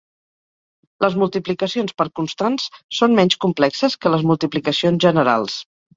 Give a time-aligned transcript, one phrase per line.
[1.05, 2.65] Les multiplicacions per constants
[3.01, 5.61] són menys complexes que les multiplicacions generals.